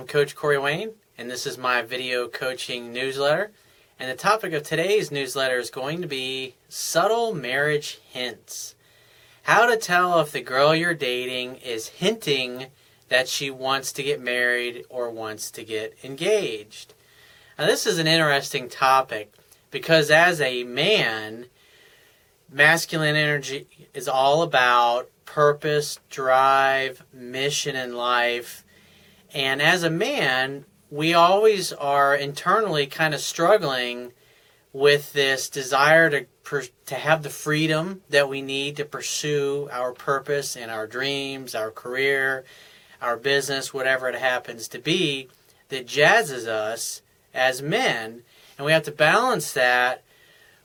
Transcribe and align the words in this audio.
I'm 0.00 0.06
Coach 0.06 0.34
Corey 0.34 0.56
Wayne, 0.56 0.92
and 1.18 1.30
this 1.30 1.46
is 1.46 1.58
my 1.58 1.82
video 1.82 2.26
coaching 2.26 2.90
newsletter. 2.90 3.52
And 3.98 4.10
the 4.10 4.14
topic 4.14 4.54
of 4.54 4.62
today's 4.62 5.10
newsletter 5.10 5.58
is 5.58 5.68
going 5.68 6.00
to 6.00 6.08
be 6.08 6.54
subtle 6.70 7.34
marriage 7.34 8.00
hints. 8.08 8.74
How 9.42 9.66
to 9.66 9.76
tell 9.76 10.18
if 10.20 10.32
the 10.32 10.40
girl 10.40 10.74
you're 10.74 10.94
dating 10.94 11.56
is 11.56 11.88
hinting 11.88 12.68
that 13.10 13.28
she 13.28 13.50
wants 13.50 13.92
to 13.92 14.02
get 14.02 14.22
married 14.22 14.86
or 14.88 15.10
wants 15.10 15.50
to 15.50 15.64
get 15.64 15.98
engaged. 16.02 16.94
Now, 17.58 17.66
this 17.66 17.86
is 17.86 17.98
an 17.98 18.06
interesting 18.06 18.70
topic 18.70 19.34
because 19.70 20.10
as 20.10 20.40
a 20.40 20.64
man, 20.64 21.44
masculine 22.50 23.16
energy 23.16 23.66
is 23.92 24.08
all 24.08 24.40
about 24.40 25.10
purpose, 25.26 26.00
drive, 26.08 27.04
mission 27.12 27.76
in 27.76 27.94
life. 27.94 28.64
And 29.32 29.62
as 29.62 29.82
a 29.82 29.90
man, 29.90 30.64
we 30.90 31.14
always 31.14 31.72
are 31.72 32.14
internally 32.14 32.86
kind 32.86 33.14
of 33.14 33.20
struggling 33.20 34.12
with 34.72 35.12
this 35.12 35.48
desire 35.48 36.10
to 36.10 36.26
to 36.86 36.94
have 36.96 37.22
the 37.22 37.30
freedom 37.30 38.02
that 38.08 38.28
we 38.28 38.42
need 38.42 38.76
to 38.76 38.84
pursue 38.84 39.68
our 39.70 39.92
purpose 39.92 40.56
and 40.56 40.68
our 40.68 40.86
dreams, 40.86 41.54
our 41.54 41.70
career, 41.70 42.44
our 43.00 43.16
business, 43.16 43.72
whatever 43.72 44.08
it 44.08 44.16
happens 44.16 44.66
to 44.66 44.78
be, 44.80 45.28
that 45.68 45.86
jazzes 45.86 46.48
us 46.48 47.02
as 47.32 47.62
men. 47.62 48.22
And 48.58 48.66
we 48.66 48.72
have 48.72 48.82
to 48.84 48.92
balance 48.92 49.52
that 49.52 50.02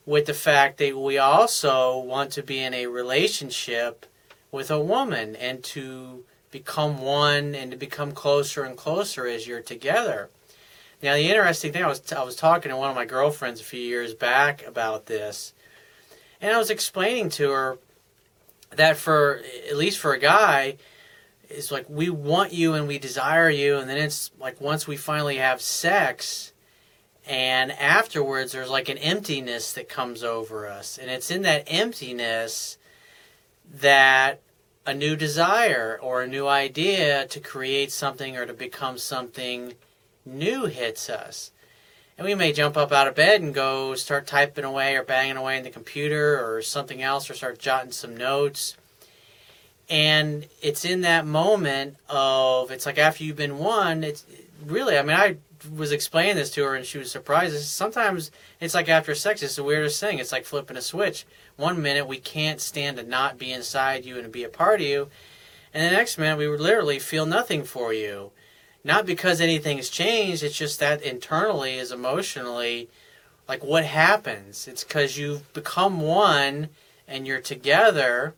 with 0.07 0.25
the 0.25 0.33
fact 0.33 0.77
that 0.79 0.97
we 0.97 1.19
also 1.19 1.99
want 1.99 2.31
to 2.31 2.41
be 2.41 2.59
in 2.59 2.73
a 2.73 2.87
relationship 2.87 4.07
with 4.51 4.71
a 4.71 4.81
woman 4.81 5.35
and 5.35 5.63
to 5.63 6.25
become 6.55 7.01
one 7.01 7.53
and 7.53 7.69
to 7.71 7.75
become 7.75 8.13
closer 8.13 8.63
and 8.63 8.77
closer 8.77 9.27
as 9.27 9.45
you're 9.45 9.61
together. 9.61 10.29
Now, 11.03 11.15
the 11.15 11.27
interesting 11.27 11.73
thing, 11.73 11.83
I 11.83 11.87
was, 11.89 12.13
I 12.13 12.23
was 12.23 12.37
talking 12.37 12.69
to 12.69 12.77
one 12.77 12.89
of 12.89 12.95
my 12.95 13.03
girlfriends 13.03 13.59
a 13.59 13.65
few 13.65 13.81
years 13.81 14.13
back 14.13 14.65
about 14.65 15.07
this, 15.07 15.53
and 16.39 16.53
I 16.53 16.57
was 16.57 16.69
explaining 16.69 17.27
to 17.31 17.51
her 17.51 17.77
that 18.71 18.95
for, 18.95 19.41
at 19.69 19.75
least 19.75 19.99
for 19.99 20.13
a 20.13 20.19
guy, 20.19 20.77
it's 21.49 21.71
like 21.71 21.89
we 21.89 22.09
want 22.09 22.53
you 22.53 22.73
and 22.73 22.87
we 22.87 22.99
desire 22.99 23.49
you, 23.49 23.75
and 23.77 23.89
then 23.89 23.97
it's 23.97 24.31
like 24.39 24.61
once 24.61 24.87
we 24.87 24.95
finally 24.95 25.35
have 25.35 25.61
sex, 25.61 26.53
and 27.27 27.73
afterwards 27.73 28.53
there's 28.53 28.69
like 28.69 28.87
an 28.87 28.97
emptiness 28.99 29.73
that 29.73 29.89
comes 29.89 30.23
over 30.23 30.67
us 30.67 30.99
and 30.99 31.09
it's 31.09 31.31
in 31.31 31.41
that 31.41 31.63
emptiness 31.65 32.77
that 33.81 34.39
a 34.85 34.93
new 34.93 35.15
desire 35.15 35.99
or 36.01 36.21
a 36.21 36.27
new 36.27 36.47
idea 36.47 37.27
to 37.27 37.39
create 37.39 37.91
something 37.91 38.37
or 38.37 38.45
to 38.45 38.53
become 38.53 38.97
something 38.97 39.73
new 40.25 40.65
hits 40.65 41.09
us. 41.09 41.51
And 42.17 42.25
we 42.25 42.35
may 42.35 42.53
jump 42.53 42.77
up 42.77 42.91
out 42.91 43.07
of 43.07 43.15
bed 43.15 43.41
and 43.41 43.53
go 43.53 43.95
start 43.95 44.25
typing 44.25 44.63
away 44.63 44.95
or 44.95 45.03
banging 45.03 45.37
away 45.37 45.57
in 45.57 45.63
the 45.63 45.69
computer 45.69 46.39
or 46.39 46.61
something 46.61 47.01
else 47.01 47.29
or 47.29 47.33
start 47.33 47.59
jotting 47.59 47.91
some 47.91 48.15
notes. 48.15 48.77
And 49.89 50.47
it's 50.61 50.85
in 50.85 51.01
that 51.01 51.25
moment 51.25 51.97
of 52.09 52.71
it's 52.71 52.85
like 52.85 52.97
after 52.97 53.23
you've 53.23 53.35
been 53.35 53.59
won 53.59 54.03
it's 54.03 54.25
really 54.65 54.97
i 54.97 55.01
mean 55.03 55.15
i 55.15 55.37
was 55.69 55.91
explaining 55.91 56.35
this 56.35 56.51
to 56.51 56.63
her 56.63 56.75
and 56.75 56.85
she 56.85 56.97
was 56.97 57.11
surprised. 57.11 57.57
Sometimes 57.63 58.31
it's 58.59 58.73
like 58.73 58.89
after 58.89 59.15
sex, 59.15 59.43
it's 59.43 59.55
the 59.55 59.63
weirdest 59.63 59.99
thing. 59.99 60.19
It's 60.19 60.31
like 60.31 60.45
flipping 60.45 60.77
a 60.77 60.81
switch. 60.81 61.25
One 61.55 61.81
minute 61.81 62.07
we 62.07 62.17
can't 62.17 62.61
stand 62.61 62.97
to 62.97 63.03
not 63.03 63.37
be 63.37 63.51
inside 63.51 64.05
you 64.05 64.15
and 64.15 64.23
to 64.23 64.29
be 64.29 64.43
a 64.43 64.49
part 64.49 64.81
of 64.81 64.87
you, 64.87 65.09
and 65.73 65.83
the 65.83 65.95
next 65.95 66.17
minute 66.17 66.37
we 66.37 66.47
would 66.47 66.59
literally 66.59 66.99
feel 66.99 67.25
nothing 67.25 67.63
for 67.63 67.93
you. 67.93 68.31
Not 68.83 69.05
because 69.05 69.41
anything's 69.41 69.89
changed, 69.89 70.43
it's 70.43 70.57
just 70.57 70.79
that 70.79 71.01
internally 71.01 71.75
is 71.75 71.91
emotionally 71.91 72.89
like 73.47 73.63
what 73.63 73.85
happens. 73.85 74.67
It's 74.67 74.83
because 74.83 75.17
you've 75.17 75.51
become 75.53 76.01
one 76.01 76.69
and 77.07 77.25
you're 77.25 77.41
together 77.41 78.35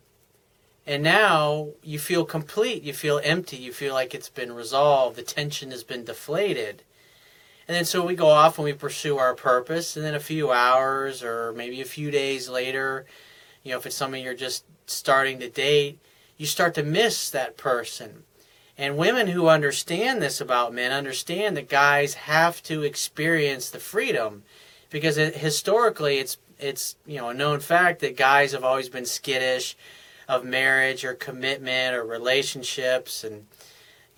and 0.88 1.02
now 1.02 1.68
you 1.82 1.98
feel 1.98 2.24
complete 2.24 2.82
you 2.82 2.94
feel 2.94 3.20
empty 3.22 3.56
you 3.56 3.72
feel 3.72 3.92
like 3.92 4.14
it's 4.14 4.30
been 4.30 4.52
resolved 4.52 5.16
the 5.16 5.22
tension 5.22 5.70
has 5.70 5.84
been 5.84 6.04
deflated 6.04 6.82
and 7.68 7.76
then 7.76 7.84
so 7.84 8.04
we 8.04 8.14
go 8.14 8.28
off 8.28 8.56
and 8.58 8.64
we 8.64 8.72
pursue 8.72 9.18
our 9.18 9.34
purpose, 9.34 9.94
and 9.94 10.04
then 10.04 10.14
a 10.14 10.20
few 10.20 10.50
hours 10.50 11.22
or 11.22 11.52
maybe 11.52 11.82
a 11.82 11.86
few 11.86 12.10
days 12.10 12.48
later, 12.48 13.04
you 13.62 13.72
know, 13.72 13.78
if 13.78 13.84
it's 13.84 13.94
somebody 13.94 14.22
you're 14.22 14.34
just 14.34 14.64
starting 14.86 15.38
to 15.40 15.50
date, 15.50 15.98
you 16.38 16.46
start 16.46 16.74
to 16.74 16.82
miss 16.82 17.28
that 17.28 17.58
person. 17.58 18.24
And 18.78 18.96
women 18.96 19.26
who 19.26 19.48
understand 19.48 20.22
this 20.22 20.40
about 20.40 20.72
men 20.72 20.92
understand 20.92 21.56
that 21.56 21.68
guys 21.68 22.14
have 22.14 22.62
to 22.62 22.82
experience 22.82 23.68
the 23.68 23.80
freedom 23.80 24.44
because 24.88 25.18
it, 25.18 25.36
historically 25.36 26.18
it's 26.18 26.38
it's 26.58 26.96
you 27.06 27.18
know 27.18 27.28
a 27.28 27.34
known 27.34 27.60
fact 27.60 28.00
that 28.00 28.16
guys 28.16 28.52
have 28.52 28.64
always 28.64 28.88
been 28.88 29.04
skittish 29.04 29.76
of 30.28 30.44
marriage 30.44 31.04
or 31.04 31.14
commitment 31.14 31.94
or 31.94 32.04
relationships 32.04 33.24
and 33.24 33.46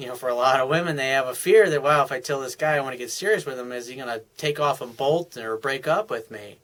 you 0.01 0.07
know, 0.07 0.15
for 0.15 0.31
a 0.31 0.35
lot 0.35 0.61
of 0.61 0.69
women, 0.71 0.97
they 0.97 1.11
have 1.11 1.27
a 1.27 1.35
fear 1.35 1.69
that, 1.69 1.83
wow, 1.83 2.03
if 2.03 2.11
I 2.11 2.21
tell 2.21 2.41
this 2.41 2.57
guy 2.57 2.77
I 2.77 2.81
want 2.81 2.95
to 2.95 2.99
get 2.99 3.11
serious 3.11 3.45
with 3.45 3.59
him, 3.59 3.71
is 3.71 3.87
he 3.87 3.97
going 3.97 4.09
to 4.09 4.23
take 4.39 4.59
off 4.59 4.81
and 4.81 4.97
bolt 4.97 5.37
or 5.37 5.59
break 5.59 5.87
up 5.87 6.09
with 6.09 6.31
me? 6.31 6.57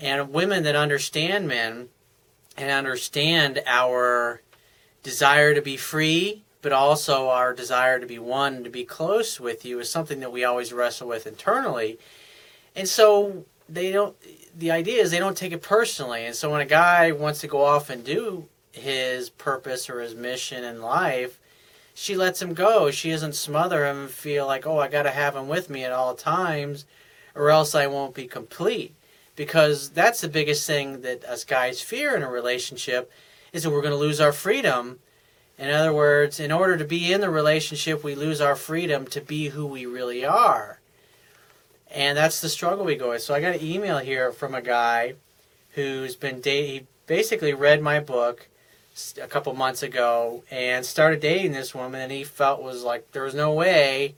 And 0.00 0.32
women 0.32 0.64
that 0.64 0.74
understand 0.74 1.46
men 1.46 1.90
and 2.56 2.68
understand 2.68 3.62
our 3.66 4.42
desire 5.04 5.54
to 5.54 5.62
be 5.62 5.76
free, 5.76 6.42
but 6.60 6.72
also 6.72 7.28
our 7.28 7.54
desire 7.54 8.00
to 8.00 8.06
be 8.06 8.18
one, 8.18 8.64
to 8.64 8.70
be 8.70 8.84
close 8.84 9.38
with 9.38 9.64
you, 9.64 9.78
is 9.78 9.88
something 9.88 10.18
that 10.18 10.32
we 10.32 10.42
always 10.42 10.72
wrestle 10.72 11.06
with 11.06 11.28
internally. 11.28 12.00
And 12.74 12.88
so 12.88 13.44
they 13.68 13.92
don't, 13.92 14.16
the 14.58 14.72
idea 14.72 15.00
is 15.00 15.12
they 15.12 15.20
don't 15.20 15.36
take 15.36 15.52
it 15.52 15.62
personally. 15.62 16.26
And 16.26 16.34
so 16.34 16.50
when 16.50 16.60
a 16.60 16.66
guy 16.66 17.12
wants 17.12 17.42
to 17.42 17.46
go 17.46 17.64
off 17.64 17.90
and 17.90 18.02
do 18.02 18.48
his 18.72 19.30
purpose 19.30 19.88
or 19.88 20.00
his 20.00 20.16
mission 20.16 20.64
in 20.64 20.82
life, 20.82 21.39
she 22.00 22.16
lets 22.16 22.40
him 22.40 22.54
go. 22.54 22.90
She 22.90 23.10
doesn't 23.10 23.34
smother 23.34 23.84
him 23.84 23.98
and 23.98 24.10
feel 24.10 24.46
like, 24.46 24.66
oh, 24.66 24.78
I 24.78 24.88
got 24.88 25.02
to 25.02 25.10
have 25.10 25.36
him 25.36 25.48
with 25.48 25.68
me 25.68 25.84
at 25.84 25.92
all 25.92 26.14
times, 26.14 26.86
or 27.34 27.50
else 27.50 27.74
I 27.74 27.88
won't 27.88 28.14
be 28.14 28.26
complete. 28.26 28.94
Because 29.36 29.90
that's 29.90 30.22
the 30.22 30.28
biggest 30.28 30.66
thing 30.66 31.02
that 31.02 31.26
us 31.26 31.44
guys 31.44 31.82
fear 31.82 32.16
in 32.16 32.22
a 32.22 32.30
relationship 32.30 33.12
is 33.52 33.64
that 33.64 33.70
we're 33.70 33.82
going 33.82 33.92
to 33.92 33.98
lose 33.98 34.18
our 34.18 34.32
freedom. 34.32 35.00
In 35.58 35.68
other 35.68 35.92
words, 35.92 36.40
in 36.40 36.50
order 36.50 36.78
to 36.78 36.86
be 36.86 37.12
in 37.12 37.20
the 37.20 37.28
relationship, 37.28 38.02
we 38.02 38.14
lose 38.14 38.40
our 38.40 38.56
freedom 38.56 39.06
to 39.08 39.20
be 39.20 39.48
who 39.48 39.66
we 39.66 39.84
really 39.84 40.24
are. 40.24 40.80
And 41.90 42.16
that's 42.16 42.40
the 42.40 42.48
struggle 42.48 42.86
we 42.86 42.96
go 42.96 43.10
with. 43.10 43.20
So 43.20 43.34
I 43.34 43.42
got 43.42 43.56
an 43.56 43.62
email 43.62 43.98
here 43.98 44.32
from 44.32 44.54
a 44.54 44.62
guy 44.62 45.16
who's 45.72 46.16
been 46.16 46.40
dating, 46.40 46.70
he 46.70 46.86
basically 47.06 47.52
read 47.52 47.82
my 47.82 48.00
book 48.00 48.48
a 49.22 49.26
couple 49.26 49.52
months 49.54 49.82
ago 49.82 50.42
and 50.50 50.84
started 50.84 51.20
dating 51.20 51.52
this 51.52 51.74
woman 51.74 52.00
and 52.00 52.12
he 52.12 52.24
felt 52.24 52.62
was 52.62 52.82
like 52.82 53.12
there 53.12 53.24
was 53.24 53.34
no 53.34 53.52
way 53.52 54.14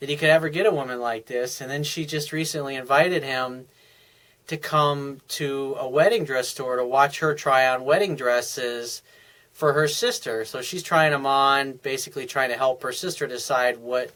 that 0.00 0.08
he 0.08 0.16
could 0.16 0.30
ever 0.30 0.48
get 0.48 0.66
a 0.66 0.70
woman 0.70 1.00
like 1.00 1.26
this. 1.26 1.60
And 1.60 1.70
then 1.70 1.84
she 1.84 2.04
just 2.04 2.32
recently 2.32 2.74
invited 2.74 3.22
him 3.22 3.66
to 4.48 4.56
come 4.56 5.20
to 5.28 5.76
a 5.78 5.88
wedding 5.88 6.24
dress 6.24 6.48
store 6.48 6.76
to 6.76 6.84
watch 6.84 7.20
her 7.20 7.34
try 7.34 7.68
on 7.68 7.84
wedding 7.84 8.16
dresses 8.16 9.02
for 9.52 9.74
her 9.74 9.86
sister. 9.86 10.44
So 10.44 10.60
she's 10.60 10.82
trying 10.82 11.12
them 11.12 11.24
on 11.24 11.74
basically 11.74 12.26
trying 12.26 12.50
to 12.50 12.56
help 12.56 12.82
her 12.82 12.92
sister 12.92 13.26
decide 13.26 13.78
what 13.78 14.10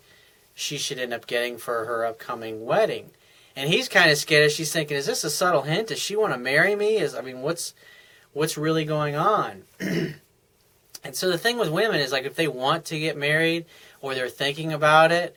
she 0.54 0.76
should 0.78 0.98
end 0.98 1.14
up 1.14 1.26
getting 1.26 1.56
for 1.56 1.84
her 1.84 2.04
upcoming 2.04 2.64
wedding. 2.64 3.10
And 3.54 3.70
he's 3.70 3.88
kind 3.88 4.10
of 4.10 4.18
scared. 4.18 4.50
She's 4.50 4.72
thinking 4.72 4.96
is 4.96 5.06
this 5.06 5.24
a 5.24 5.30
subtle 5.30 5.62
hint? 5.62 5.88
Does 5.88 6.00
she 6.00 6.16
want 6.16 6.32
to 6.32 6.38
marry 6.38 6.74
me? 6.74 6.96
Is 6.96 7.14
i 7.14 7.20
mean 7.20 7.42
what's 7.42 7.74
what's 8.36 8.58
really 8.58 8.84
going 8.84 9.16
on. 9.16 9.62
and 9.80 10.14
so 11.12 11.30
the 11.30 11.38
thing 11.38 11.56
with 11.56 11.70
women 11.70 12.00
is 12.00 12.12
like 12.12 12.26
if 12.26 12.34
they 12.34 12.46
want 12.46 12.84
to 12.84 12.98
get 12.98 13.16
married 13.16 13.64
or 14.02 14.14
they're 14.14 14.28
thinking 14.28 14.74
about 14.74 15.10
it, 15.10 15.34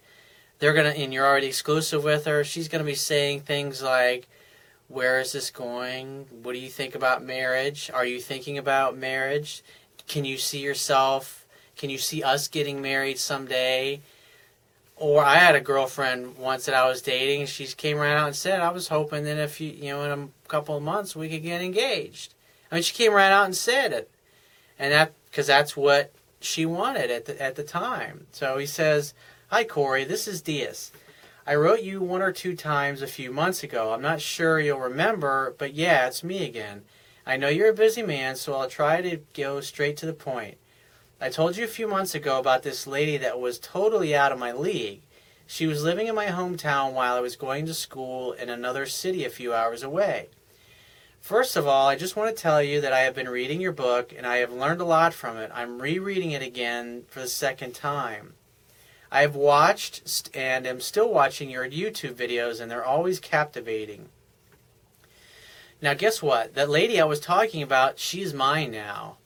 they're 0.59 0.73
gonna 0.73 0.89
and 0.89 1.13
you're 1.13 1.25
already 1.25 1.47
exclusive 1.47 2.03
with 2.03 2.25
her, 2.25 2.43
she's 2.43 2.67
gonna 2.67 2.83
be 2.83 2.95
saying 2.95 3.39
things 3.39 3.81
like, 3.81 4.27
Where 4.89 5.21
is 5.21 5.31
this 5.31 5.49
going? 5.49 6.25
What 6.43 6.51
do 6.51 6.59
you 6.59 6.67
think 6.67 6.93
about 6.93 7.23
marriage? 7.23 7.89
Are 7.93 8.05
you 8.05 8.19
thinking 8.19 8.57
about 8.57 8.97
marriage? 8.97 9.63
Can 10.09 10.25
you 10.25 10.37
see 10.37 10.59
yourself? 10.59 11.45
Can 11.77 11.89
you 11.89 11.97
see 11.97 12.21
us 12.21 12.49
getting 12.49 12.81
married 12.81 13.17
someday? 13.17 14.01
Or 14.97 15.23
I 15.23 15.35
had 15.35 15.55
a 15.55 15.61
girlfriend 15.61 16.37
once 16.37 16.65
that 16.65 16.75
I 16.75 16.85
was 16.85 17.01
dating. 17.01 17.39
and 17.41 17.49
She 17.49 17.65
came 17.67 17.95
right 17.95 18.17
out 18.17 18.27
and 18.27 18.35
said, 18.35 18.59
"I 18.59 18.71
was 18.71 18.89
hoping 18.89 19.23
that 19.23 19.37
if 19.37 19.61
you, 19.61 19.71
you 19.71 19.91
know, 19.91 20.03
in 20.03 20.11
a 20.11 20.49
couple 20.49 20.75
of 20.75 20.83
months 20.83 21.15
we 21.15 21.29
could 21.29 21.43
get 21.43 21.61
engaged." 21.61 22.33
I 22.71 22.75
mean, 22.75 22.83
she 22.83 22.93
came 22.93 23.13
right 23.13 23.31
out 23.31 23.45
and 23.45 23.55
said 23.55 23.93
it, 23.93 24.11
and 24.77 24.91
that 24.91 25.13
because 25.29 25.47
that's 25.47 25.75
what 25.75 26.11
she 26.39 26.65
wanted 26.65 27.11
at 27.11 27.25
the 27.25 27.41
at 27.41 27.55
the 27.55 27.63
time. 27.63 28.27
So 28.31 28.57
he 28.57 28.65
says, 28.65 29.13
"Hi 29.47 29.63
Corey, 29.63 30.03
this 30.03 30.27
is 30.27 30.41
Diaz. 30.41 30.91
I 31.47 31.55
wrote 31.55 31.81
you 31.81 31.99
one 31.99 32.21
or 32.21 32.31
two 32.31 32.55
times 32.55 33.01
a 33.01 33.07
few 33.07 33.31
months 33.31 33.63
ago. 33.63 33.91
I'm 33.91 34.03
not 34.03 34.21
sure 34.21 34.59
you'll 34.59 34.79
remember, 34.79 35.55
but 35.57 35.73
yeah, 35.73 36.05
it's 36.05 36.23
me 36.23 36.45
again. 36.45 36.83
I 37.25 37.37
know 37.37 37.47
you're 37.47 37.69
a 37.69 37.73
busy 37.73 38.03
man, 38.03 38.35
so 38.35 38.55
I'll 38.55 38.69
try 38.69 39.01
to 39.01 39.17
go 39.33 39.59
straight 39.59 39.97
to 39.97 40.05
the 40.05 40.13
point. 40.13 40.57
I 41.19 41.29
told 41.29 41.57
you 41.57 41.63
a 41.63 41.67
few 41.67 41.87
months 41.87 42.13
ago 42.13 42.39
about 42.39 42.63
this 42.63 42.87
lady 42.87 43.17
that 43.17 43.39
was 43.39 43.59
totally 43.59 44.15
out 44.15 44.31
of 44.31 44.39
my 44.39 44.51
league. 44.51 45.01
She 45.47 45.65
was 45.65 45.83
living 45.83 46.07
in 46.07 46.15
my 46.15 46.27
hometown 46.27 46.93
while 46.93 47.15
I 47.15 47.19
was 47.19 47.35
going 47.35 47.65
to 47.65 47.73
school 47.73 48.33
in 48.33 48.49
another 48.49 48.85
city 48.85 49.25
a 49.25 49.29
few 49.29 49.53
hours 49.53 49.81
away. 49.81 50.29
First 51.21 51.55
of 51.55 51.67
all, 51.67 51.87
I 51.87 51.95
just 51.95 52.15
want 52.15 52.35
to 52.35 52.41
tell 52.41 52.61
you 52.63 52.81
that 52.81 52.93
I 52.93 52.99
have 53.01 53.13
been 53.13 53.29
reading 53.29 53.61
your 53.61 53.71
book 53.71 54.13
and 54.15 54.25
I 54.25 54.37
have 54.37 54.51
learned 54.51 54.81
a 54.81 54.85
lot 54.85 55.13
from 55.13 55.37
it. 55.37 55.51
I'm 55.53 55.81
rereading 55.81 56.31
it 56.31 56.41
again 56.41 57.03
for 57.07 57.19
the 57.19 57.27
second 57.27 57.75
time. 57.75 58.33
I 59.11 59.21
have 59.21 59.35
watched 59.35 60.29
and 60.35 60.67
am 60.67 60.79
still 60.81 61.11
watching 61.11 61.49
your 61.49 61.67
YouTube 61.67 62.13
videos, 62.13 62.61
and 62.61 62.69
they're 62.69 62.85
always 62.85 63.19
captivating. 63.19 64.09
Now, 65.81 65.93
guess 65.93 66.21
what? 66.21 66.53
That 66.53 66.69
lady 66.69 67.01
I 67.01 67.05
was 67.05 67.19
talking 67.19 67.63
about, 67.63 67.97
she's 67.97 68.33
mine 68.33 68.71
now. 68.71 69.17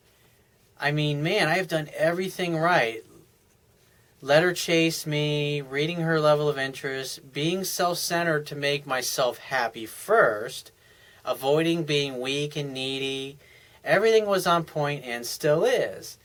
I 0.80 0.92
mean, 0.92 1.22
man, 1.22 1.48
I 1.48 1.56
have 1.56 1.68
done 1.68 1.89
everything 1.98 2.57
right. 2.57 3.04
Let 4.22 4.44
her 4.44 4.54
chase 4.54 5.06
me, 5.06 5.62
reading 5.62 6.01
her 6.01 6.19
level 6.19 6.48
of 6.48 6.57
interest, 6.57 7.34
being 7.34 7.66
self 7.66 7.98
centered 7.98 8.46
to 8.48 8.56
make 8.56 8.88
myself 8.88 9.38
happy 9.38 9.86
first, 9.86 10.72
avoiding 11.25 11.84
being 11.84 12.20
weak 12.20 12.56
and 12.56 12.74
needy. 12.74 13.38
Everything 13.84 14.25
was 14.25 14.48
on 14.48 14.64
point 14.64 15.04
and 15.06 15.25
still 15.25 15.66
is. 15.66 16.18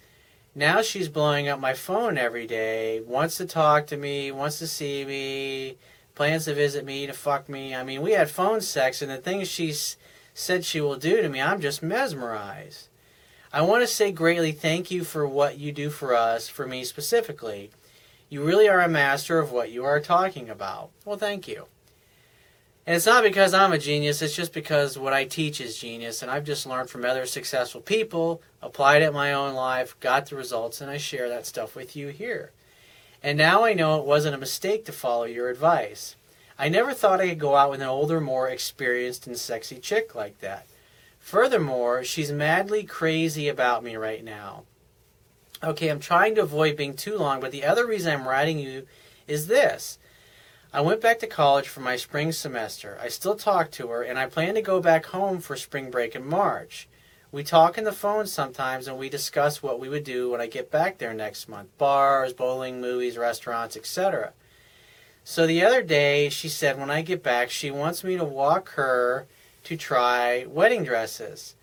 Now 0.55 0.83
she's 0.83 1.09
blowing 1.09 1.49
up 1.49 1.61
my 1.61 1.75
phone 1.75 2.19
every 2.19 2.47
day, 2.47 3.01
wants 3.01 3.37
to 3.37 3.47
talk 3.47 3.87
to 3.89 3.97
me, 3.97 4.33
wants 4.33 4.59
to 4.59 4.67
see 4.67 5.05
me, 5.05 5.77
plans 6.15 6.47
to 6.47 6.55
visit 6.55 6.85
me, 6.85 7.07
to 7.07 7.13
fuck 7.13 7.49
me. 7.49 7.75
I 7.75 7.85
mean, 7.85 8.03
we 8.03 8.13
had 8.13 8.29
phone 8.29 8.61
sex, 8.61 9.01
and 9.01 9.11
the 9.11 9.19
things 9.19 9.49
she 9.49 9.73
said 10.35 10.65
she 10.65 10.81
will 10.81 10.97
do 10.97 11.23
to 11.23 11.29
me, 11.29 11.41
I'm 11.41 11.61
just 11.61 11.83
mesmerized. 11.83 12.89
I 13.53 13.63
want 13.63 13.83
to 13.83 13.87
say 13.87 14.11
greatly 14.11 14.53
thank 14.53 14.91
you 14.91 15.05
for 15.05 15.27
what 15.27 15.59
you 15.59 15.71
do 15.73 15.91
for 15.91 16.15
us, 16.15 16.49
for 16.49 16.67
me 16.67 16.85
specifically. 16.85 17.71
You 18.29 18.43
really 18.43 18.69
are 18.69 18.81
a 18.81 18.89
master 18.89 19.39
of 19.39 19.53
what 19.53 19.71
you 19.71 19.85
are 19.85 20.01
talking 20.01 20.51
about. 20.51 20.91
Well, 21.05 21.17
thank 21.17 21.49
you. 21.49 21.67
And 22.89 22.97
it's 22.97 23.05
not 23.05 23.23
because 23.23 23.53
I'm 23.53 23.75
a 23.75 23.79
genius, 23.79 24.23
it's 24.23 24.35
just 24.35 24.55
because 24.55 24.99
what 24.99 25.13
I 25.13 25.27
teach 25.27 25.61
is 25.61 25.77
genius, 25.77 26.23
and 26.23 26.31
I've 26.31 26.47
just 26.47 26.65
learned 26.65 26.89
from 26.89 27.05
other 27.05 27.27
successful 27.27 27.83
people, 27.83 28.41
applied 28.63 29.03
it 29.03 29.09
in 29.09 29.13
my 29.13 29.35
own 29.35 29.53
life, 29.53 30.01
got 30.01 30.25
the 30.25 30.37
results, 30.37 30.81
and 30.81 30.91
I 30.91 30.97
share 30.97 31.29
that 31.29 31.45
stuff 31.45 31.77
with 31.77 31.95
you 31.95 32.09
here. 32.09 32.51
And 33.23 33.37
now 33.37 33.63
I 33.63 33.75
know 33.75 33.99
it 33.99 34.07
wasn't 34.07 34.37
a 34.37 34.39
mistake 34.39 34.87
to 34.87 34.93
follow 34.93 35.25
your 35.25 35.51
advice. 35.51 36.17
I 36.59 36.71
never 36.71 36.95
thought 36.95 37.21
I 37.21 37.29
could 37.29 37.39
go 37.39 37.57
out 37.57 37.69
with 37.69 37.83
an 37.83 37.89
older, 37.89 38.23
more 38.23 38.49
experienced 38.49 39.27
and 39.27 39.37
sexy 39.37 39.77
chick 39.77 40.15
like 40.15 40.39
that. 40.39 40.67
Furthermore, 41.21 42.05
she's 42.05 42.33
madly 42.33 42.85
crazy 42.85 43.49
about 43.49 43.85
me 43.85 43.97
right 43.97 44.25
now. 44.25 44.63
Okay, 45.63 45.89
I'm 45.89 46.01
trying 46.01 46.37
to 46.37 46.43
avoid 46.43 46.75
being 46.75 46.97
too 46.97 47.19
long, 47.19 47.39
but 47.39 47.53
the 47.53 47.67
other 47.67 47.87
reason 47.87 48.15
I'm 48.15 48.27
writing 48.27 48.59
you 48.59 48.87
is 49.27 49.47
this. 49.47 49.99
I 50.71 50.83
went 50.83 51.01
back 51.01 51.19
to 51.21 51.27
college 51.27 51.67
for 51.67 51.81
my 51.81 51.97
spring 51.97 52.31
semester. 52.31 52.99
I 53.01 53.09
still 53.09 53.37
talk 53.37 53.71
to 53.71 53.89
her, 53.89 54.03
and 54.03 54.19
I 54.19 54.27
plan 54.27 54.55
to 54.55 54.61
go 54.61 54.81
back 54.81 55.07
home 55.07 55.41
for 55.41 55.57
spring 55.57 55.91
break 55.91 56.15
in 56.15 56.29
March. 56.29 56.89
We 57.33 57.43
talk 57.43 57.79
on 57.79 57.85
the 57.85 57.93
phone 57.93 58.27
sometimes, 58.27 58.87
and 58.87 58.99
we 58.99 59.09
discuss 59.09 59.63
what 59.63 59.81
we 59.81 59.89
would 59.89 60.05
do 60.05 60.31
when 60.31 60.43
I 60.43 60.47
get 60.47 60.71
back 60.71 60.99
there 60.99 61.15
next 61.15 61.49
month 61.49 61.77
bars, 61.79 62.35
bowling, 62.35 62.83
movies, 62.83 63.17
restaurants, 63.17 63.79
etc. 63.79 64.35
So 65.25 65.47
the 65.47 65.65
other 65.65 65.83
day, 65.83 66.29
she 66.29 66.51
said 66.51 66.79
when 66.79 66.91
I 66.91 67.01
get 67.01 67.23
back, 67.23 67.49
she 67.49 67.71
wants 67.71 68.05
me 68.05 68.19
to 68.19 68.25
walk 68.25 68.71
her 68.73 69.27
to 69.65 69.77
try 69.77 70.45
wedding 70.45 70.85
dresses. 70.85 71.55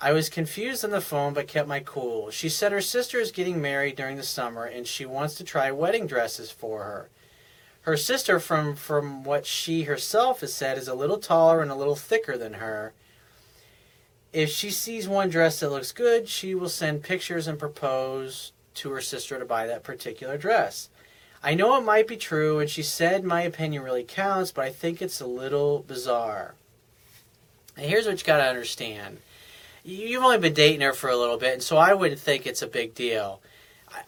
I 0.00 0.12
was 0.12 0.28
confused 0.28 0.84
on 0.84 0.90
the 0.92 1.00
phone 1.00 1.34
but 1.34 1.48
kept 1.48 1.68
my 1.68 1.80
cool. 1.80 2.30
She 2.30 2.48
said 2.48 2.70
her 2.70 2.80
sister 2.80 3.18
is 3.18 3.32
getting 3.32 3.60
married 3.60 3.96
during 3.96 4.16
the 4.16 4.22
summer 4.22 4.64
and 4.64 4.86
she 4.86 5.04
wants 5.04 5.34
to 5.36 5.44
try 5.44 5.70
wedding 5.70 6.06
dresses 6.06 6.50
for 6.50 6.84
her. 6.84 7.10
Her 7.84 7.98
sister, 7.98 8.40
from, 8.40 8.76
from 8.76 9.24
what 9.24 9.44
she 9.44 9.82
herself 9.82 10.40
has 10.40 10.54
said, 10.54 10.78
is 10.78 10.88
a 10.88 10.94
little 10.94 11.18
taller 11.18 11.60
and 11.60 11.70
a 11.70 11.74
little 11.74 11.96
thicker 11.96 12.38
than 12.38 12.54
her. 12.54 12.94
If 14.32 14.48
she 14.48 14.70
sees 14.70 15.06
one 15.06 15.28
dress 15.28 15.60
that 15.60 15.68
looks 15.68 15.92
good, 15.92 16.26
she 16.26 16.54
will 16.54 16.70
send 16.70 17.02
pictures 17.02 17.46
and 17.46 17.58
propose 17.58 18.52
to 18.76 18.90
her 18.90 19.02
sister 19.02 19.38
to 19.38 19.44
buy 19.44 19.66
that 19.66 19.82
particular 19.82 20.38
dress. 20.38 20.88
I 21.42 21.52
know 21.52 21.76
it 21.76 21.84
might 21.84 22.08
be 22.08 22.16
true, 22.16 22.58
and 22.58 22.70
she 22.70 22.82
said 22.82 23.22
my 23.22 23.42
opinion 23.42 23.82
really 23.82 24.02
counts, 24.02 24.50
but 24.50 24.64
I 24.64 24.70
think 24.70 25.02
it's 25.02 25.20
a 25.20 25.26
little 25.26 25.80
bizarre. 25.80 26.54
And 27.76 27.84
here's 27.84 28.06
what 28.06 28.18
you 28.18 28.24
got 28.24 28.38
to 28.38 28.44
understand 28.44 29.18
you've 29.84 30.22
only 30.22 30.38
been 30.38 30.54
dating 30.54 30.80
her 30.80 30.94
for 30.94 31.10
a 31.10 31.16
little 31.18 31.36
bit, 31.36 31.52
and 31.52 31.62
so 31.62 31.76
I 31.76 31.92
wouldn't 31.92 32.18
think 32.18 32.46
it's 32.46 32.62
a 32.62 32.66
big 32.66 32.94
deal 32.94 33.42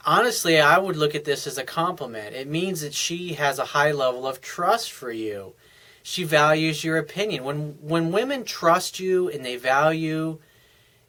honestly, 0.05 0.61
I 0.61 0.79
would 0.79 0.97
look 0.97 1.15
at 1.15 1.25
this 1.25 1.47
as 1.47 1.59
a 1.59 1.65
compliment. 1.65 2.35
It 2.35 2.49
means 2.49 2.81
that 2.81 2.94
she 2.94 3.35
has 3.35 3.59
a 3.59 3.67
high 3.67 3.93
level 3.93 4.27
of 4.27 4.41
trust 4.41 4.93
for 4.93 5.11
you. 5.11 5.55
She 6.03 6.25
values 6.25 6.85
your 6.85 6.99
opinion. 6.99 7.44
When 7.44 7.79
when 7.81 8.12
women 8.12 8.44
trust 8.44 9.00
you 9.00 9.29
and 9.29 9.44
they 9.44 9.56
value 9.56 10.38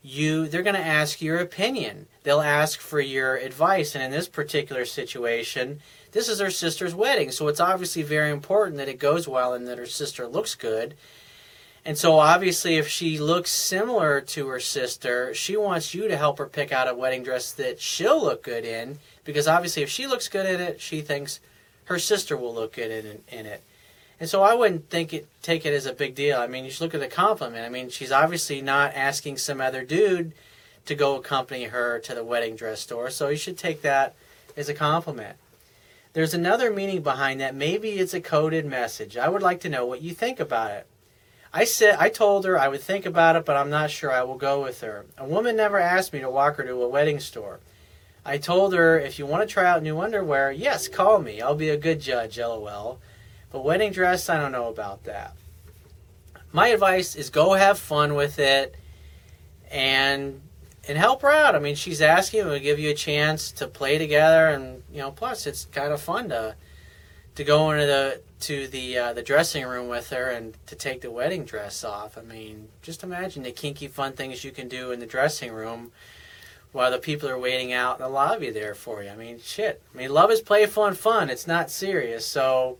you, 0.01 0.47
they're 0.47 0.63
going 0.63 0.75
to 0.75 0.81
ask 0.81 1.21
your 1.21 1.37
opinion. 1.37 2.07
They'll 2.23 2.41
ask 2.41 2.79
for 2.79 2.99
your 2.99 3.35
advice. 3.35 3.93
And 3.93 4.03
in 4.03 4.11
this 4.11 4.27
particular 4.27 4.85
situation, 4.85 5.81
this 6.11 6.29
is 6.29 6.39
her 6.39 6.49
sister's 6.49 6.95
wedding, 6.95 7.31
so 7.31 7.47
it's 7.47 7.59
obviously 7.59 8.01
very 8.01 8.31
important 8.31 8.77
that 8.77 8.89
it 8.89 8.99
goes 8.99 9.27
well 9.27 9.53
and 9.53 9.67
that 9.67 9.77
her 9.77 9.85
sister 9.85 10.27
looks 10.27 10.55
good. 10.55 10.95
And 11.87 11.97
so, 11.97 12.19
obviously, 12.19 12.75
if 12.75 12.89
she 12.89 13.17
looks 13.17 13.49
similar 13.49 14.19
to 14.19 14.49
her 14.49 14.59
sister, 14.59 15.33
she 15.33 15.55
wants 15.55 15.93
you 15.93 16.09
to 16.09 16.17
help 16.17 16.37
her 16.37 16.45
pick 16.45 16.73
out 16.73 16.89
a 16.89 16.93
wedding 16.93 17.23
dress 17.23 17.53
that 17.53 17.79
she'll 17.79 18.21
look 18.21 18.43
good 18.43 18.65
in. 18.65 18.99
Because 19.23 19.47
obviously, 19.47 19.83
if 19.83 19.89
she 19.89 20.05
looks 20.05 20.27
good 20.27 20.45
in 20.45 20.59
it, 20.59 20.81
she 20.81 20.99
thinks 20.99 21.39
her 21.85 21.97
sister 21.97 22.35
will 22.35 22.53
look 22.53 22.73
good 22.73 22.91
in, 22.91 23.21
in 23.29 23.45
it. 23.45 23.63
And 24.19 24.29
so, 24.29 24.43
I 24.43 24.53
wouldn't 24.53 24.89
think 24.89 25.13
it 25.13 25.29
take 25.41 25.65
it 25.65 25.73
as 25.73 25.85
a 25.85 25.93
big 25.93 26.13
deal. 26.13 26.37
I 26.37 26.47
mean, 26.47 26.65
you 26.65 26.71
should 26.71 26.81
look 26.81 26.93
at 26.93 26.99
the 26.99 27.07
compliment. 27.07 27.65
I 27.65 27.69
mean, 27.69 27.87
she's 27.87 28.11
obviously 28.11 28.61
not 28.61 28.93
asking 28.93 29.37
some 29.37 29.61
other 29.61 29.85
dude 29.85 30.33
to 30.87 30.93
go 30.93 31.15
accompany 31.15 31.63
her 31.65 31.99
to 31.99 32.13
the 32.13 32.23
wedding 32.23 32.57
dress 32.57 32.81
store. 32.81 33.09
So, 33.11 33.29
you 33.29 33.37
should 33.37 33.57
take 33.57 33.81
that 33.83 34.13
as 34.57 34.67
a 34.67 34.73
compliment. 34.73 35.37
There's 36.11 36.33
another 36.33 36.69
meaning 36.69 37.01
behind 37.01 37.39
that. 37.39 37.55
Maybe 37.55 37.91
it's 37.91 38.13
a 38.13 38.19
coded 38.19 38.65
message. 38.65 39.15
I 39.15 39.29
would 39.29 39.41
like 39.41 39.61
to 39.61 39.69
know 39.69 39.85
what 39.85 40.01
you 40.01 40.13
think 40.13 40.41
about 40.41 40.71
it. 40.71 40.85
I 41.53 41.63
said 41.63 41.97
I 41.99 42.09
told 42.09 42.45
her 42.45 42.59
I 42.59 42.67
would 42.67 42.81
think 42.81 43.05
about 43.05 43.35
it, 43.35 43.45
but 43.45 43.57
I'm 43.57 43.69
not 43.69 43.91
sure 43.91 44.11
I 44.11 44.23
will 44.23 44.37
go 44.37 44.61
with 44.63 44.81
her. 44.81 45.05
A 45.17 45.25
woman 45.25 45.55
never 45.55 45.79
asked 45.79 46.13
me 46.13 46.19
to 46.19 46.29
walk 46.29 46.57
her 46.57 46.63
to 46.63 46.83
a 46.83 46.89
wedding 46.89 47.19
store. 47.19 47.59
I 48.25 48.37
told 48.37 48.73
her 48.73 48.99
if 48.99 49.17
you 49.19 49.25
want 49.25 49.47
to 49.47 49.53
try 49.53 49.65
out 49.65 49.81
new 49.81 49.99
underwear, 50.01 50.51
yes, 50.51 50.87
call 50.89 51.19
me. 51.19 51.41
I'll 51.41 51.55
be 51.55 51.69
a 51.69 51.77
good 51.77 52.01
judge, 52.01 52.37
lol. 52.37 52.99
But 53.51 53.63
wedding 53.63 53.93
dress, 53.93 54.27
I 54.27 54.37
don't 54.37 54.51
know 54.51 54.67
about 54.67 55.05
that. 55.05 55.33
My 56.51 56.67
advice 56.67 57.15
is 57.15 57.29
go 57.29 57.53
have 57.53 57.79
fun 57.79 58.15
with 58.15 58.39
it 58.39 58.75
and 59.71 60.41
and 60.87 60.97
help 60.97 61.21
her 61.21 61.31
out. 61.31 61.55
I 61.55 61.59
mean, 61.59 61.75
she's 61.75 62.01
asking, 62.01 62.45
we'll 62.45 62.59
give 62.59 62.79
you 62.79 62.89
a 62.89 62.93
chance 62.93 63.51
to 63.53 63.67
play 63.67 63.97
together 63.97 64.47
and 64.47 64.83
you 64.91 64.99
know, 64.99 65.11
plus 65.11 65.47
it's 65.47 65.65
kind 65.65 65.93
of 65.93 66.01
fun 66.01 66.29
to 66.29 66.55
to 67.37 67.43
go 67.43 67.69
into 67.69 67.85
the 67.85 68.19
to 68.39 68.67
the 68.67 68.97
uh, 68.97 69.13
the 69.13 69.21
dressing 69.21 69.63
room 69.63 69.87
with 69.87 70.09
her 70.09 70.29
and 70.29 70.57
to 70.65 70.75
take 70.75 71.01
the 71.01 71.11
wedding 71.11 71.45
dress 71.45 71.83
off. 71.83 72.17
I 72.17 72.21
mean, 72.21 72.69
just 72.81 73.03
imagine 73.03 73.43
the 73.43 73.51
kinky 73.51 73.87
fun 73.87 74.13
things 74.13 74.43
you 74.43 74.49
can 74.49 74.67
do 74.67 74.91
in 74.91 74.99
the 74.99 75.05
dressing 75.05 75.53
room 75.53 75.91
while 76.71 76.89
the 76.89 76.97
people 76.97 77.29
are 77.29 77.37
waiting 77.37 77.71
out 77.71 77.97
in 77.97 78.01
the 78.01 78.09
lobby 78.09 78.49
there 78.49 78.73
for 78.73 79.03
you. 79.03 79.11
I 79.11 79.15
mean, 79.15 79.39
shit. 79.39 79.83
I 79.93 79.97
mean, 79.97 80.09
love 80.09 80.31
is 80.31 80.41
playful 80.41 80.85
and 80.85 80.97
fun. 80.97 81.29
It's 81.29 81.45
not 81.45 81.69
serious. 81.69 82.25
So 82.25 82.79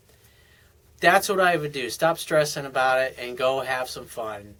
that's 0.99 1.29
what 1.29 1.39
I 1.39 1.55
would 1.55 1.71
do. 1.71 1.91
Stop 1.91 2.17
stressing 2.17 2.65
about 2.65 2.99
it 2.99 3.15
and 3.19 3.37
go 3.37 3.61
have 3.61 3.89
some 3.89 4.05
fun. 4.05 4.55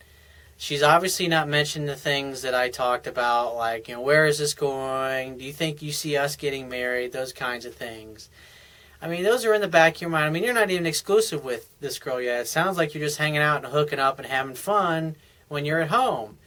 She's 0.58 0.84
obviously 0.84 1.28
not 1.28 1.48
mentioned 1.48 1.90
the 1.90 1.96
things 1.96 2.44
that 2.44 2.54
I 2.54 2.70
talked 2.70 3.08
about, 3.08 3.56
like, 3.56 3.88
you 3.88 3.96
know, 3.96 4.02
where 4.02 4.28
is 4.28 4.38
this 4.38 4.54
going? 4.54 5.40
Do 5.40 5.44
you 5.44 5.54
think 5.54 5.82
you 5.82 5.92
see 5.92 6.18
us 6.18 6.36
getting 6.36 6.70
married? 6.70 7.14
Those 7.14 7.34
kinds 7.34 7.66
of 7.66 7.74
things. 7.74 8.30
I 9.02 9.08
mean, 9.08 9.24
those 9.24 9.46
are 9.46 9.54
in 9.54 9.62
the 9.62 9.68
back 9.68 9.96
of 9.96 10.02
your 10.02 10.10
mind. 10.10 10.26
I 10.26 10.30
mean, 10.32 10.44
you're 10.44 10.54
not 10.54 10.72
even 10.72 10.88
exclusive 10.88 11.44
with 11.44 11.70
this 11.80 12.00
girl 12.00 12.20
yet. 12.20 12.42
It 12.42 12.48
sounds 12.48 12.78
like 12.78 12.94
you're 12.94 13.04
just 13.04 13.20
hanging 13.20 13.42
out 13.42 13.64
and 13.64 13.72
hooking 13.72 14.00
up 14.00 14.18
and 14.18 14.28
having 14.28 14.56
fun 14.56 15.16
when 15.50 15.66
you're 15.66 15.82
at 15.82 15.90
home. 15.90 16.38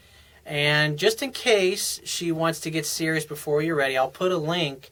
And 0.44 0.98
just 0.98 1.22
in 1.22 1.30
case 1.30 2.00
she 2.04 2.32
wants 2.32 2.58
to 2.60 2.70
get 2.70 2.86
serious 2.86 3.24
before 3.24 3.62
you're 3.62 3.76
ready, 3.76 3.96
I'll 3.96 4.10
put 4.10 4.32
a 4.32 4.36
link 4.36 4.90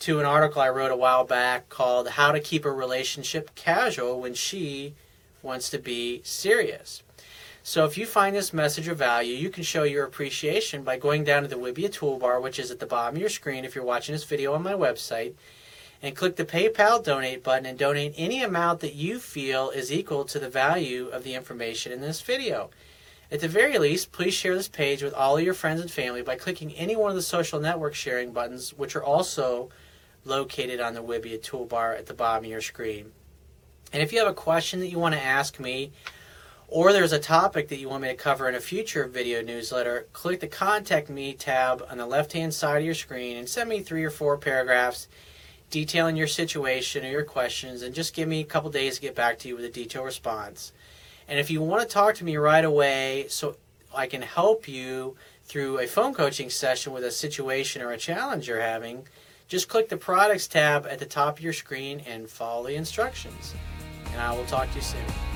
to 0.00 0.18
an 0.18 0.26
article 0.26 0.60
I 0.60 0.70
wrote 0.70 0.90
a 0.90 0.96
while 0.96 1.24
back 1.24 1.68
called 1.68 2.08
How 2.08 2.32
to 2.32 2.40
Keep 2.40 2.64
a 2.64 2.70
Relationship 2.72 3.54
Casual 3.54 4.20
When 4.20 4.34
She 4.34 4.94
Wants 5.40 5.70
to 5.70 5.78
Be 5.78 6.20
Serious. 6.24 7.04
So 7.62 7.84
if 7.84 7.96
you 7.96 8.06
find 8.06 8.34
this 8.34 8.52
message 8.52 8.88
of 8.88 8.98
value, 8.98 9.34
you 9.34 9.50
can 9.50 9.62
show 9.62 9.84
your 9.84 10.04
appreciation 10.04 10.82
by 10.82 10.98
going 10.98 11.22
down 11.22 11.42
to 11.42 11.48
the 11.48 11.56
Wibiya 11.56 11.90
toolbar, 11.90 12.42
which 12.42 12.58
is 12.58 12.70
at 12.72 12.80
the 12.80 12.86
bottom 12.86 13.16
of 13.16 13.20
your 13.20 13.28
screen 13.28 13.64
if 13.64 13.74
you're 13.74 13.84
watching 13.84 14.14
this 14.14 14.24
video 14.24 14.54
on 14.54 14.62
my 14.62 14.72
website 14.72 15.34
and 16.02 16.14
click 16.14 16.36
the 16.36 16.44
PayPal 16.44 17.02
donate 17.02 17.42
button 17.42 17.66
and 17.66 17.78
donate 17.78 18.14
any 18.16 18.42
amount 18.42 18.80
that 18.80 18.94
you 18.94 19.18
feel 19.18 19.70
is 19.70 19.92
equal 19.92 20.24
to 20.24 20.38
the 20.38 20.48
value 20.48 21.08
of 21.08 21.24
the 21.24 21.34
information 21.34 21.92
in 21.92 22.00
this 22.00 22.20
video. 22.20 22.70
At 23.30 23.40
the 23.40 23.48
very 23.48 23.78
least, 23.78 24.12
please 24.12 24.32
share 24.32 24.54
this 24.54 24.68
page 24.68 25.02
with 25.02 25.12
all 25.12 25.36
of 25.36 25.44
your 25.44 25.54
friends 25.54 25.80
and 25.80 25.90
family 25.90 26.22
by 26.22 26.36
clicking 26.36 26.72
any 26.72 26.96
one 26.96 27.10
of 27.10 27.16
the 27.16 27.22
social 27.22 27.60
network 27.60 27.94
sharing 27.94 28.32
buttons, 28.32 28.70
which 28.70 28.96
are 28.96 29.04
also 29.04 29.68
located 30.24 30.80
on 30.80 30.94
the 30.94 31.02
Wibiya 31.02 31.40
toolbar 31.40 31.98
at 31.98 32.06
the 32.06 32.14
bottom 32.14 32.44
of 32.44 32.50
your 32.50 32.62
screen. 32.62 33.12
And 33.92 34.02
if 34.02 34.12
you 34.12 34.18
have 34.18 34.28
a 34.28 34.34
question 34.34 34.80
that 34.80 34.88
you 34.88 34.98
want 34.98 35.14
to 35.14 35.22
ask 35.22 35.58
me, 35.60 35.92
or 36.68 36.92
there's 36.92 37.12
a 37.12 37.18
topic 37.18 37.68
that 37.68 37.78
you 37.78 37.88
want 37.88 38.02
me 38.02 38.08
to 38.08 38.14
cover 38.14 38.48
in 38.48 38.54
a 38.54 38.60
future 38.60 39.06
video 39.06 39.42
newsletter, 39.42 40.06
click 40.12 40.40
the 40.40 40.46
Contact 40.46 41.08
Me 41.08 41.32
tab 41.32 41.82
on 41.90 41.96
the 41.96 42.06
left 42.06 42.32
hand 42.32 42.52
side 42.52 42.78
of 42.78 42.84
your 42.84 42.94
screen 42.94 43.36
and 43.36 43.48
send 43.48 43.68
me 43.68 43.80
three 43.80 44.04
or 44.04 44.10
four 44.10 44.36
paragraphs 44.36 45.08
detailing 45.70 46.16
your 46.16 46.26
situation 46.26 47.04
or 47.04 47.10
your 47.10 47.24
questions, 47.24 47.82
and 47.82 47.94
just 47.94 48.14
give 48.14 48.28
me 48.28 48.40
a 48.40 48.44
couple 48.44 48.70
days 48.70 48.96
to 48.96 49.00
get 49.00 49.14
back 49.14 49.38
to 49.40 49.48
you 49.48 49.56
with 49.56 49.64
a 49.64 49.68
detailed 49.68 50.06
response. 50.06 50.72
And 51.28 51.38
if 51.38 51.50
you 51.50 51.60
want 51.60 51.82
to 51.82 51.88
talk 51.88 52.14
to 52.16 52.24
me 52.24 52.36
right 52.36 52.64
away 52.64 53.26
so 53.28 53.56
I 53.94 54.06
can 54.06 54.22
help 54.22 54.66
you 54.66 55.16
through 55.44 55.78
a 55.78 55.86
phone 55.86 56.14
coaching 56.14 56.50
session 56.50 56.92
with 56.92 57.04
a 57.04 57.10
situation 57.10 57.82
or 57.82 57.92
a 57.92 57.98
challenge 57.98 58.48
you're 58.48 58.60
having, 58.60 59.06
just 59.46 59.68
click 59.68 59.88
the 59.88 59.96
Products 59.96 60.46
tab 60.46 60.86
at 60.86 60.98
the 60.98 61.06
top 61.06 61.38
of 61.38 61.44
your 61.44 61.52
screen 61.52 62.00
and 62.06 62.28
follow 62.28 62.66
the 62.66 62.74
instructions. 62.74 63.54
And 64.12 64.20
I 64.20 64.34
will 64.34 64.46
talk 64.46 64.68
to 64.70 64.76
you 64.76 64.82
soon. 64.82 65.27